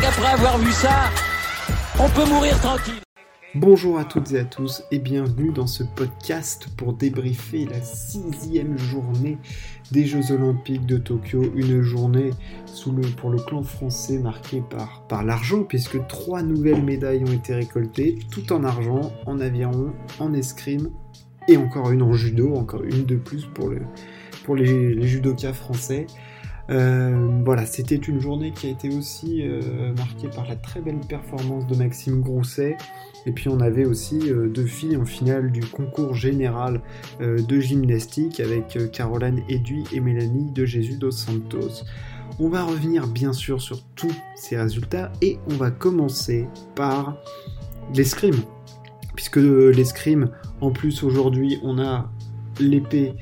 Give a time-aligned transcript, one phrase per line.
[0.00, 1.10] qu'après avoir vu ça,
[1.98, 3.00] on peut mourir tranquille.
[3.54, 8.76] Bonjour à toutes et à tous et bienvenue dans ce podcast pour débriefer la sixième
[8.76, 9.38] journée
[9.92, 11.52] des Jeux Olympiques de Tokyo.
[11.54, 12.30] Une journée
[13.16, 14.62] pour le clan français marquée
[15.08, 20.34] par, l'argent puisque trois nouvelles médailles ont été récoltées, tout en argent, en aviron, en
[20.34, 20.90] escrime
[21.46, 23.82] et encore une en judo, encore une de plus pour, le,
[24.44, 26.06] pour les, les judokas français.
[26.70, 31.00] Euh, voilà, c'était une journée qui a été aussi euh, marquée par la très belle
[31.00, 32.76] performance de Maxime Grousset.
[33.26, 36.80] Et puis on avait aussi euh, deux filles en finale du concours général
[37.20, 41.84] de gymnastique avec Caroline Eduy et Mélanie de Jésus dos Santos.
[42.38, 47.16] On va revenir bien sûr sur tous ces résultats et on va commencer par
[47.94, 48.36] l'escrime.
[49.14, 52.10] Puisque l'escrime, en plus aujourd'hui, on a
[52.58, 53.14] l'épée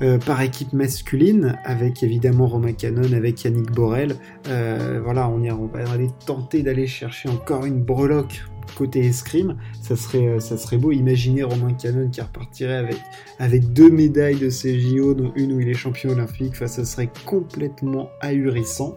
[0.00, 4.14] euh, par équipe masculine, avec évidemment Romain Canon, avec Yannick Borel.
[4.48, 8.44] Euh, voilà, on, y, va aller tenter d'aller chercher encore une breloque
[8.76, 9.56] côté escrime.
[9.82, 10.92] Ça serait, euh, ça serait beau.
[10.92, 12.96] Imaginer Romain Canon qui repartirait avec,
[13.40, 16.52] avec deux médailles de CJO, dont une où il est champion olympique.
[16.52, 18.96] Enfin, ça serait complètement ahurissant.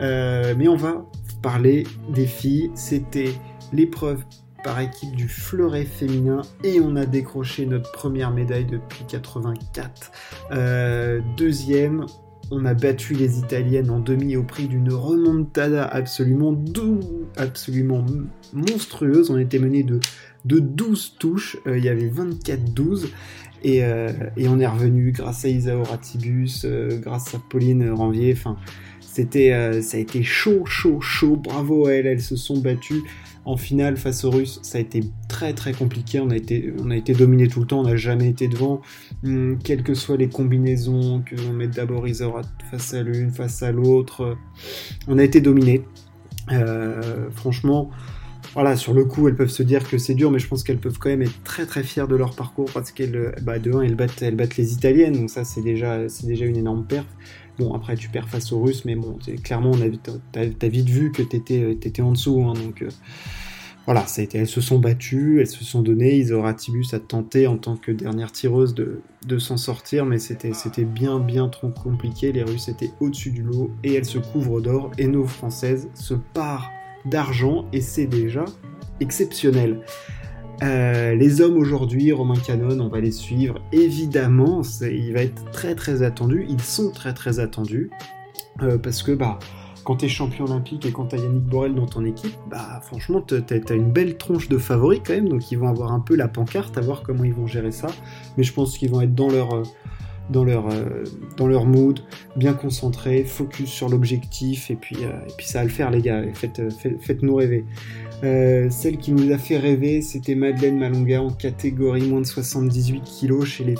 [0.00, 1.06] mais on va
[1.40, 2.70] parler des filles.
[2.74, 3.32] C'était
[3.72, 4.24] l'épreuve
[4.64, 10.10] par équipe du fleuret féminin et on a décroché notre première médaille depuis 84.
[10.50, 12.06] Euh, deuxième,
[12.50, 17.00] on a battu les Italiennes en demi au prix d'une remontada absolument doux,
[17.36, 18.04] absolument
[18.54, 19.30] monstrueuse.
[19.30, 20.00] On était mené de,
[20.46, 23.08] de 12 touches, euh, il y avait 24-12.
[23.66, 26.66] Euh, et, on est revenu grâce à Isaura Tibus,
[27.00, 28.34] grâce à Pauline Ranvier.
[28.36, 28.56] Enfin,
[29.00, 31.36] c'était, ça a été chaud, chaud, chaud.
[31.36, 33.02] Bravo à elles, elles se sont battues.
[33.44, 36.20] En finale, face aux Russes, ça a été très très compliqué.
[36.20, 38.80] On a été, on a été dominé tout le temps, on n'a jamais été devant.
[39.24, 43.62] Hum, quelles que soient les combinaisons, que on mette d'abord Isora face à l'une, face
[43.62, 44.36] à l'autre,
[45.08, 45.82] on a été dominé.
[46.52, 47.90] Euh, franchement,
[48.54, 50.78] voilà, sur le coup, elles peuvent se dire que c'est dur, mais je pense qu'elles
[50.78, 54.56] peuvent quand même être très très fières de leur parcours parce qu'elles, bah, elles battent
[54.56, 57.08] les Italiennes, donc ça c'est déjà, c'est déjà une énorme perte.
[57.58, 59.72] Bon, après, tu perds face aux Russes, mais bon, clairement,
[60.32, 62.42] t'as vite vu que t'étais euh, étais en dessous.
[62.42, 62.88] Hein, donc euh,
[63.86, 66.16] voilà, ça a été, elles se sont battues, elles se sont données.
[66.16, 71.20] Isoratibus a tenté en tant que dernière tireuse de, de s'en sortir, mais c'était bien,
[71.20, 72.32] bien trop compliqué.
[72.32, 74.90] Les Russes étaient au-dessus du lot et elles se couvrent d'or.
[74.98, 76.70] Et nos Françaises se parent
[77.04, 78.46] d'argent et c'est déjà
[79.00, 79.80] exceptionnel.
[80.62, 83.60] Euh, les hommes aujourd'hui, Romain Canon, on va les suivre.
[83.72, 86.46] Évidemment, il va être très très attendu.
[86.48, 87.90] Ils sont très très attendus.
[88.62, 89.38] Euh, parce que bah,
[89.84, 92.80] quand tu es champion olympique et quand tu as Yannick Borel dans ton équipe, bah
[92.82, 95.28] franchement, tu as, une belle tronche de favoris quand même.
[95.28, 97.88] Donc ils vont avoir un peu la pancarte, à voir comment ils vont gérer ça.
[98.36, 99.62] Mais je pense qu'ils vont être dans leur.
[100.24, 100.68] Euh, dans leur,
[101.36, 102.00] dans leur mood,
[102.36, 106.22] bien concentrés, focus sur l'objectif, et puis, et puis ça va le faire les gars,
[106.32, 106.62] faites,
[107.00, 107.64] faites, nous rêver.
[108.22, 113.02] Euh, celle qui nous a fait rêver, c'était Madeleine Malonga en catégorie moins de 78
[113.02, 113.74] kg chez les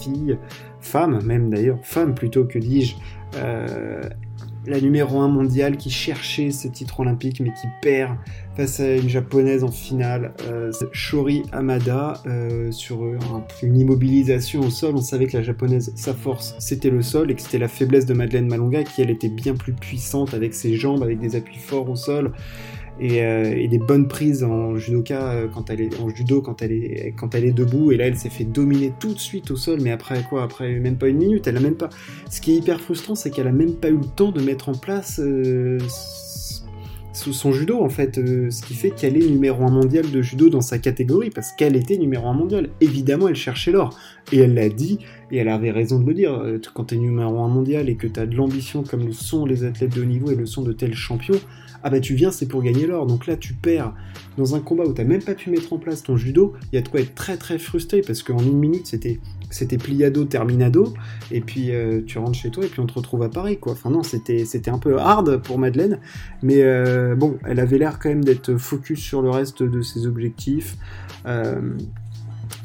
[0.00, 0.38] filles,
[0.80, 2.96] femmes même d'ailleurs, femmes plutôt que dis-je.
[4.66, 8.16] Euh, la numéro 1 mondiale qui cherchait ce titre olympique mais qui perd
[8.56, 12.22] face à une japonaise en finale, euh, Shori Amada,
[12.70, 13.04] sur
[13.62, 14.94] une immobilisation au sol.
[14.96, 18.06] On savait que la japonaise, sa force, c'était le sol et que c'était la faiblesse
[18.06, 21.58] de Madeleine Malonga qui, elle, était bien plus puissante avec ses jambes, avec des appuis
[21.58, 22.32] forts au sol.
[23.00, 26.72] Euh, et, des bonnes prises en judoka euh, quand elle est en judo quand elle
[26.72, 29.56] est quand elle est debout et là elle s'est fait dominer tout de suite au
[29.56, 30.42] sol mais après quoi?
[30.42, 31.88] Après même pas une minute elle a même pas
[32.30, 34.68] ce qui est hyper frustrant c'est qu'elle a même pas eu le temps de mettre
[34.68, 35.78] en place euh,
[37.14, 40.62] son judo en fait, ce qui fait qu'elle est numéro 1 mondial de judo dans
[40.62, 42.70] sa catégorie, parce qu'elle était numéro 1 mondial.
[42.80, 43.96] Évidemment, elle cherchait l'or,
[44.32, 44.98] et elle l'a dit,
[45.30, 46.42] et elle avait raison de le dire.
[46.72, 49.44] Quand tu es numéro 1 mondial et que tu as de l'ambition comme le sont
[49.44, 51.38] les athlètes de haut niveau et le sont de tels champions,
[51.82, 53.06] ah bah tu viens, c'est pour gagner l'or.
[53.06, 53.94] Donc là, tu perds
[54.38, 56.54] dans un combat où tu même pas pu mettre en place ton judo.
[56.72, 59.20] Il y a de quoi être très très frustré parce qu'en une minute, c'était
[59.50, 60.94] c'était pliado terminado
[61.30, 63.72] et puis euh, tu rentres chez toi et puis on te retrouve à Paris quoi.
[63.72, 65.98] Enfin non, c'était c'était un peu hard pour Madeleine,
[66.42, 70.06] mais euh, bon, elle avait l'air quand même d'être focus sur le reste de ses
[70.06, 70.76] objectifs.
[71.26, 71.60] Euh,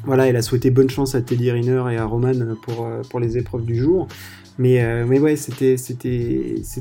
[0.04, 3.36] voilà, elle a souhaité bonne chance à Teddy Riner et à Roman pour, pour les
[3.36, 4.08] épreuves du jour.
[4.58, 5.76] Mais, euh, mais ouais, c'était,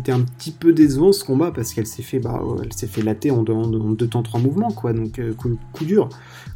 [0.09, 2.41] un petit peu décevant ce combat parce qu'elle s'est fait, bah,
[2.75, 4.93] fait latter en, deux temps, trois mouvements, quoi.
[4.93, 6.09] Donc, euh, coup, dur.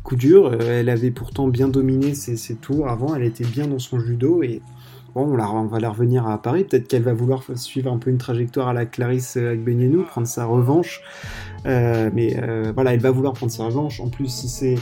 [0.03, 0.47] Coup dur.
[0.47, 3.13] Euh, elle avait pourtant bien dominé ses, tours avant.
[3.13, 4.61] Elle était bien dans son judo et
[5.15, 6.63] bon, on, la, on va la revenir à Paris.
[6.63, 10.45] Peut-être qu'elle va vouloir suivre un peu une trajectoire à la Clarisse Agbenienou, prendre sa
[10.45, 11.01] revanche.
[11.65, 12.35] mais
[12.73, 13.99] voilà, elle va vouloir prendre sa revanche.
[13.99, 14.75] En plus, si c'est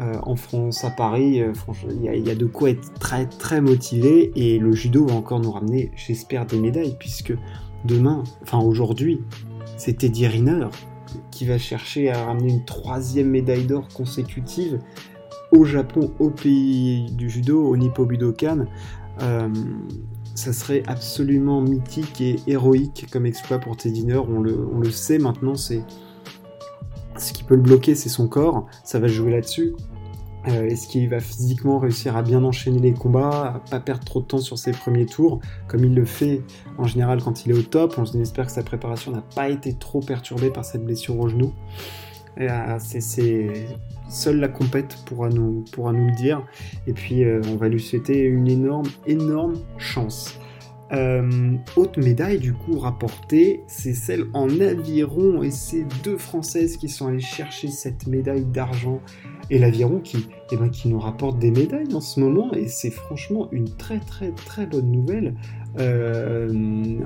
[0.00, 3.60] euh, en France, à Paris, euh, franchement, il y, a de quoi être très très
[3.60, 7.32] motivé et le judo va encore nous ramener, j'espère, des médailles puisque
[7.84, 9.20] demain, enfin aujourd'hui,
[9.76, 10.68] c'est Teddy Riner
[11.32, 14.78] qui va chercher à ramener une troisième médaille d'or consécutive
[15.50, 18.66] au Japon, au pays du judo, au Nippo Budokan.
[19.22, 19.48] Euh,
[20.34, 24.18] ça serait absolument mythique et héroïque comme exploit pour Teddy Riner.
[24.18, 25.82] On le, on le sait maintenant, c'est
[27.16, 28.66] ce qui peut le bloquer, c'est son corps.
[28.84, 29.74] Ça va jouer là-dessus.
[30.46, 34.20] Euh, est-ce qu'il va physiquement réussir à bien enchaîner les combats, à pas perdre trop
[34.20, 36.42] de temps sur ses premiers tours, comme il le fait
[36.78, 37.96] en général quand il est au top?
[37.98, 41.52] On espère que sa préparation n'a pas été trop perturbée par cette blessure au genou.
[42.40, 43.66] Euh, c'est
[44.08, 46.42] seule la compète pourra nous, pourra nous le dire.
[46.86, 50.38] Et puis euh, on va lui souhaiter une énorme, énorme chance.
[50.92, 56.88] Euh, autre médaille du coup rapportée, c'est celle en aviron et c'est deux Françaises qui
[56.88, 59.02] sont allées chercher cette médaille d'argent
[59.50, 62.90] et l'aviron qui, eh ben, qui nous rapporte des médailles en ce moment et c'est
[62.90, 65.34] franchement une très très très bonne nouvelle
[65.78, 66.48] euh,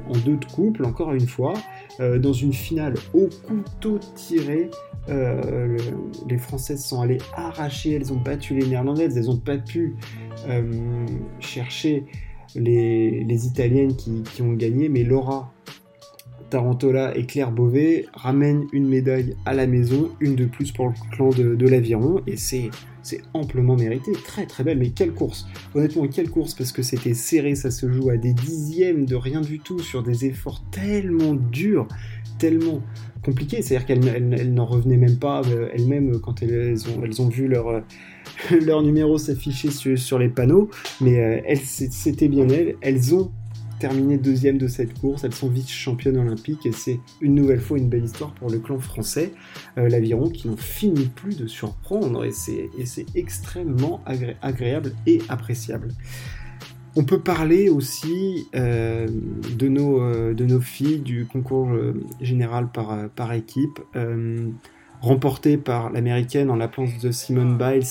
[0.08, 1.54] en deux de couple encore une fois
[2.00, 4.70] euh, dans une finale au couteau tiré
[5.08, 9.96] les Françaises sont allées arracher, elles ont battu les Néerlandaises, elles n'ont pas pu
[11.40, 12.06] chercher
[12.54, 15.52] les, Italiennes qui, ont gagné, mais Laura
[16.52, 20.94] Tarantola et Claire Beauvais ramènent une médaille à la maison, une de plus pour le
[21.10, 22.70] clan de, l'Aviron, et c'est
[23.32, 27.54] amplement mérité, très très belle, mais quelle course Honnêtement, quelle course, parce que c'était serré,
[27.54, 31.88] ça se joue à des dixièmes de rien du tout, sur des efforts tellement durs,
[32.38, 32.82] tellement
[33.24, 36.76] compliqués, c'est-à-dire qu'elles n'en revenaient même pas euh, elles-mêmes quand elles
[37.18, 40.68] ont, vu leur, euh, numéro s'afficher sur, les panneaux,
[41.00, 42.76] mais euh, c'était bien elles.
[42.82, 43.30] Elles ont
[43.82, 47.88] terminé deuxième de cette course, elles sont vice-championnes olympiques et c'est une nouvelle fois une
[47.88, 49.32] belle histoire pour le clan français,
[49.76, 54.00] euh, l'aviron qui n'en finit plus de surprendre et c'est extrêmement
[54.40, 55.88] agréable et appréciable.
[56.94, 59.08] On peut parler aussi euh,
[59.58, 61.70] de, nos, de nos filles du concours
[62.20, 63.80] général par, équipe
[65.00, 67.82] remporté par l'américaine en l'absence de Simone Biles.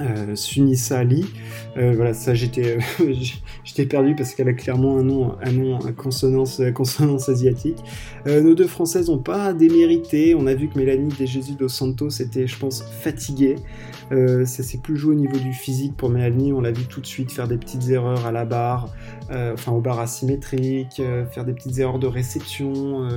[0.00, 1.26] Euh, euh, Sunisa Ali.
[1.76, 2.78] Euh, voilà, ça j'étais
[3.64, 7.78] j'étais perdu parce qu'elle a clairement un nom un nom à consonance consonance asiatique.
[8.26, 10.34] nos deux françaises n'ont pas démérité.
[10.34, 13.56] On a vu que Mélanie De Jésus dos Santos était, je pense, fatiguée.
[14.10, 16.52] ça s'est plus joué au niveau du physique pour Mélanie.
[16.52, 18.94] On l'a vu tout de suite faire des petites erreurs à la barre,
[19.30, 21.02] enfin au bar asymétrique,
[21.32, 23.08] faire des petites erreurs de réception.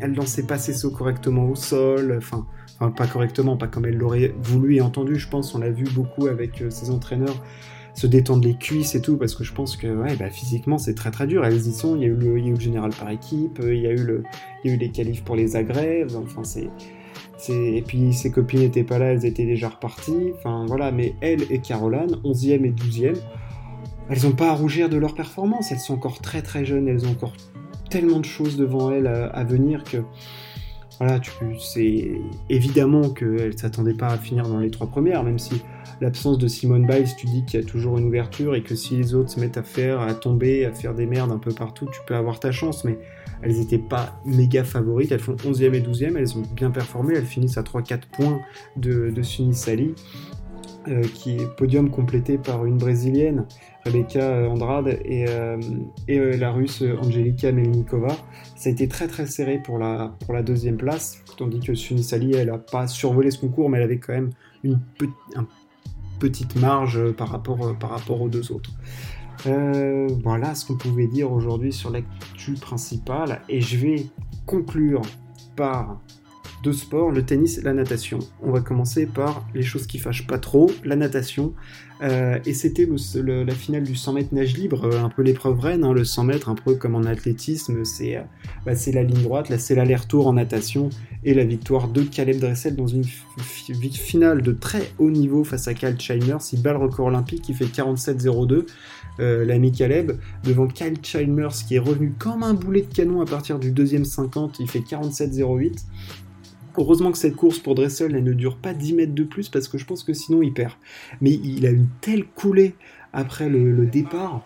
[0.00, 2.14] elle lançait pas ses sauts correctement au sol.
[2.18, 2.46] Enfin
[2.78, 5.84] enfin pas correctement, pas comme elle l'aurait voulu et entendu, je pense, on l'a vu
[5.84, 7.42] beaucoup avec euh, ses entraîneurs
[7.98, 11.10] se détendre les cuisses et tout, parce que je pense que bah, physiquement c'est très
[11.10, 11.44] très dur.
[11.44, 13.90] Elles y sont, il y, a eu le, général par équipe, euh, il y a
[13.90, 14.22] eu, le,
[14.62, 16.70] il y a eu les qualifs pour les agrèves, enfin c'est.
[17.48, 20.32] Et puis ses copines n'étaient pas là, elles étaient déjà reparties.
[20.36, 23.16] Enfin voilà, mais elle et Caroline, 11e et 12e,
[24.10, 25.72] elles n'ont pas à rougir de leur performance.
[25.72, 27.34] Elles sont encore très très jeunes, elles ont encore
[27.90, 29.98] tellement de choses devant elles à venir que
[30.98, 31.20] voilà,
[31.60, 35.62] c'est évidemment qu'elle ne s'attendait pas à finir dans les trois premières, même si
[36.00, 38.96] l'absence de Simone Biles, tu dis qu'il y a toujours une ouverture et que si
[38.96, 41.86] les autres se mettent à faire, à tomber, à faire des merdes un peu partout,
[41.92, 42.98] tu peux avoir ta chance, mais
[43.42, 47.26] elles n'étaient pas méga favorites, elles font 11e et 12e, elles ont bien performé, elles
[47.26, 48.40] finissent à 3-4 points
[48.76, 49.94] de, de Sunny Sally.
[50.88, 53.46] Euh, qui est podium complété par une brésilienne,
[53.84, 55.58] Rebecca euh, Andrade, et, euh,
[56.08, 58.16] la russe Angelika Melnikova.
[58.56, 62.34] Ça a été très très serré pour la, pour la deuxième place, tandis que Sunisali,
[62.34, 64.30] elle n'a pas survolé ce concours, mais elle avait quand même
[64.64, 64.80] une,
[66.18, 68.70] petite marge par rapport, par rapport aux deux autres.
[69.44, 74.06] voilà ce qu'on pouvait dire aujourd'hui sur l'actu principale, et je vais
[74.46, 75.02] conclure
[75.54, 76.00] par
[76.62, 78.18] deux sports, le tennis et la natation.
[78.42, 81.54] On va commencer par les choses qui fâchent pas trop, la natation.
[82.02, 85.84] Euh, et c'était la finale du 100 mètres nage libre, euh, un peu l'épreuve reine,
[85.84, 88.22] hein, le 100 mètres, un peu comme en athlétisme, c'est euh,
[88.64, 90.90] bah, la ligne droite, là c'est l'aller-retour en natation,
[91.24, 95.74] et la victoire de Caleb Dressel dans une finale de très haut niveau face à
[95.74, 98.66] Kyle Chalmers, il bat le record olympique, il fait 47-02.
[99.18, 100.12] l'ami Caleb,
[100.44, 104.04] devant Kyle Chalmers qui est revenu comme un boulet de canon à partir du deuxième
[104.04, 105.84] 50, il fait 47-08.
[106.78, 109.66] Heureusement que cette course pour Dressel, elle ne dure pas 10 mètres de plus parce
[109.66, 110.74] que je pense que sinon il perd.
[111.20, 112.74] Mais il a une telle coulée
[113.12, 114.42] après le, départ.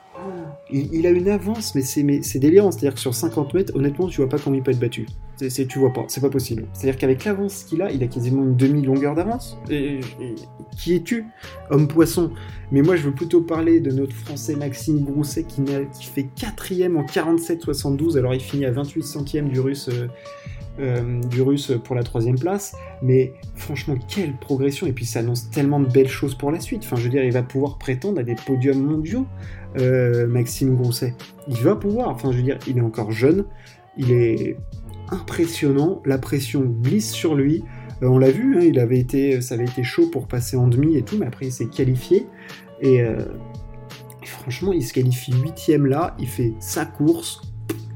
[0.71, 2.71] Il, a une avance, mais c'est délirant.
[2.71, 5.07] C'est-à-dire que sur 50 mètres, honnêtement, tu vois pas comment il peut être battu.
[5.37, 6.67] C'est tu vois pas, c'est pas possible.
[6.73, 9.59] C'est-à-dire qu'avec l'avance qu'il a, il a quasiment une demi-longueur d'avance.
[9.67, 11.27] Qui es-tu
[11.71, 12.31] Homme poisson?
[12.71, 16.97] Mais moi, je veux plutôt parler de notre Français Maxime Grousset qui, qui fait quatrième
[16.97, 18.17] en 47-72.
[18.17, 19.91] Alors, il finit à 28 centièmes du Russe.
[19.93, 20.07] Euh,
[20.79, 22.75] euh, du russe pour la troisième place.
[23.03, 24.87] Mais franchement, quelle progression!
[24.87, 26.83] Et puis ça annonce tellement de belles choses pour la suite.
[26.85, 29.27] Enfin, je veux dire, il va pouvoir prétendre à des podiums mondiaux,
[29.79, 31.15] euh, Maxime Grousset.
[31.49, 32.09] Il va pouvoir.
[32.09, 33.45] Enfin, je veux dire, il est encore jeune.
[33.97, 34.57] Il est
[35.11, 36.03] impressionnant.
[36.05, 37.65] La pression glisse sur lui.
[38.03, 40.67] Euh, on l'a vu, hein, il avait été, ça avait été chaud pour passer en
[40.67, 42.27] demi et tout, mais après il s'est qualifié.
[42.81, 43.17] Et, euh,
[44.25, 47.43] franchement, il se qualifie huitième là, il fait sa course,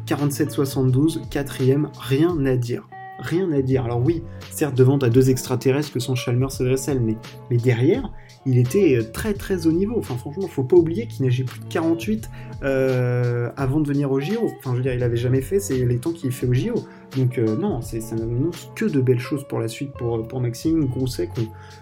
[0.06, 2.88] 47-72, quatrième, rien à dire.
[3.18, 3.84] Rien à dire.
[3.84, 8.12] Alors oui, certes, devant, à deux extraterrestres que sont Chalmers et Dressel, mais, derrière,
[8.44, 9.96] il était euh, très très haut niveau.
[9.98, 12.30] Enfin, franchement, faut pas oublier qu'il nageait plus de 48
[12.62, 14.50] euh, avant de venir au JO.
[14.58, 16.74] Enfin, je veux dire, il avait jamais fait c'est les temps qu'il fait au JO.
[17.16, 20.84] Donc, euh, non, ça n'annonce que de belles choses pour la suite pour, pour Maxime
[20.84, 21.30] Grousset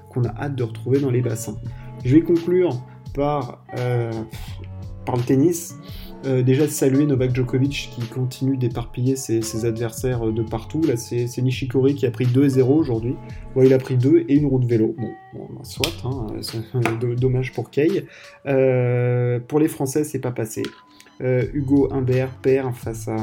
[0.09, 1.57] qu'on a hâte de retrouver dans les bassins.
[2.05, 2.81] Je vais conclure
[3.13, 3.65] par,
[5.05, 5.77] par le tennis.
[6.27, 10.81] Euh, déjà saluer Novak Djokovic qui continue d'éparpiller ses, adversaires euh, de partout.
[10.83, 13.15] Là, c'est Nishikori qui a pris 2-0 aujourd'hui.
[13.57, 14.97] il a pris 2 et une roue de vélo.
[14.99, 16.27] Bon, bah, soit, hein,
[17.17, 18.07] dommage pour Kay.
[18.47, 20.63] Euh, pour les Français, c'est pas passé.
[21.21, 23.17] Hugo Humbert perd face à,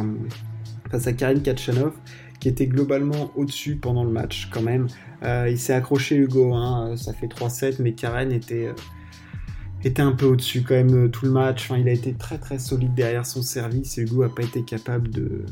[0.89, 1.91] face à Kachanov
[2.39, 4.87] qui était globalement au-dessus pendant le match quand même.
[5.21, 8.69] il s'est accroché Hugo, hein, ça fait 3-7, mais Karen était
[9.87, 11.69] était un peu au-dessus quand même euh, tout le match.
[11.77, 15.09] Il a été très très solide derrière son service et Hugo n'a pas été capable
[15.09, 15.45] de,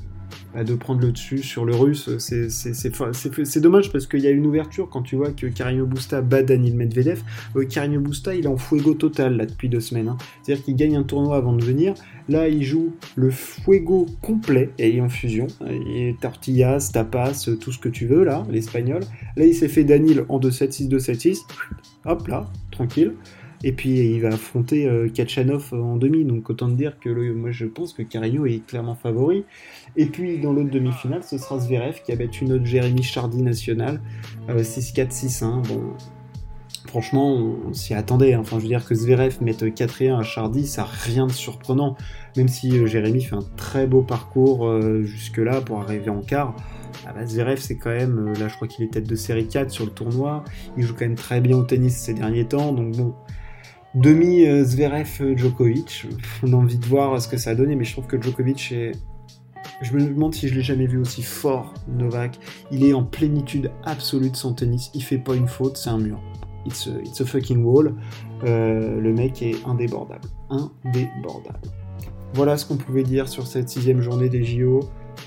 [0.53, 2.09] bah, de prendre le dessus sur le russe.
[2.17, 6.43] C'est dommage parce qu'il y a une ouverture quand tu vois que Carino Busta bat
[6.43, 7.21] Daniel Medvedev.
[7.55, 10.09] Euh, Carino Busta, il est en fuego total là depuis deux semaines.
[10.09, 10.17] Hein.
[10.41, 11.93] C'est-à-dire qu'il gagne un tournoi avant de venir.
[12.27, 15.47] Là, il joue le fuego complet et en fusion.
[15.67, 19.01] Et tortillas, tapas, tout ce que tu veux là, l'espagnol.
[19.35, 21.39] Là, il s'est fait Daniel en 2-7, 6-2, 7-6.
[22.05, 23.13] Hop là, tranquille.
[23.63, 27.65] Et puis il va affronter euh, Kachanov en demi, donc autant dire que moi je
[27.65, 29.43] pense que Carino est clairement favori.
[29.97, 33.99] Et puis dans l'autre demi-finale, ce sera Zverev qui a battu notre Jérémy Chardy national,
[34.47, 35.43] 6-4-6-1.
[35.43, 35.81] Euh, bon,
[36.87, 37.33] franchement,
[37.67, 38.33] on, s'y attendait.
[38.33, 38.39] Hein.
[38.39, 41.97] Enfin, je veux dire que Zverev mette 4 1 à Chardy, ça rien de surprenant.
[42.37, 44.71] Même si euh, Jérémy fait un très beau parcours
[45.03, 46.55] jusque-là pour arriver en quart.
[47.05, 49.69] Ah bah, Zverev, c'est quand même, là je crois qu'il est tête de série 4
[49.69, 50.45] sur le tournoi.
[50.77, 53.13] Il joue quand même très bien au tennis ces derniers temps, donc bon
[53.95, 56.05] Demi euh, Zverev euh, Djokovic.
[56.43, 58.71] On a envie de voir ce que ça a donné, mais je trouve que Djokovic
[58.71, 58.91] est.
[59.81, 62.37] Je me demande si je l'ai jamais vu aussi fort, Novak.
[62.71, 64.91] Il est en plénitude absolue de son tennis.
[64.93, 66.21] Il fait pas une faute, c'est un mur.
[66.65, 66.87] It's
[67.21, 67.95] a, fucking wall.
[68.43, 70.27] Euh, le mec est indébordable.
[70.49, 71.59] Indébordable.
[72.33, 74.81] Voilà ce qu'on pouvait dire sur cette sixième journée des JO.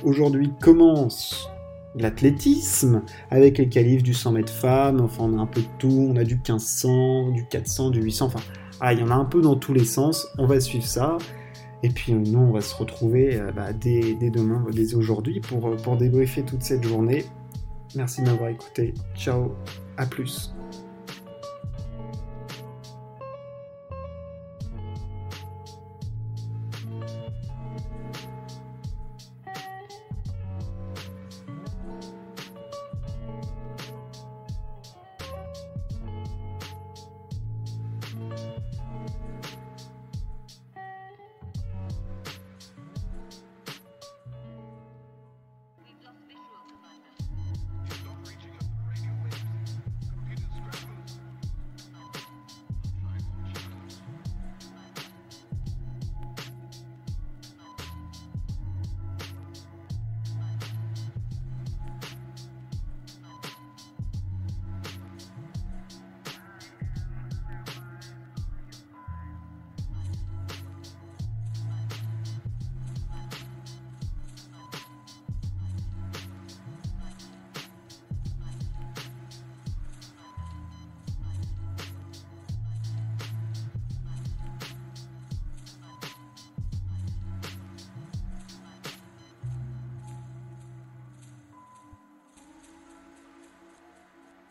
[0.04, 1.48] Aujourd'hui commence
[1.94, 6.08] l'athlétisme, avec les qualifs du 100 mètres femmes, enfin on a un peu de tout,
[6.10, 8.40] on a du 1500, du 400, du 800, enfin
[8.80, 11.18] ah, il y en a un peu dans tous les sens, on va suivre ça,
[11.82, 15.76] et puis nous on va se retrouver euh, bah, dès, demain, dès aujourd'hui pour, euh,
[15.76, 17.24] pour débriefer toute cette journée.
[17.94, 19.52] Merci de m'avoir écouté, ciao,
[19.98, 20.52] à plus.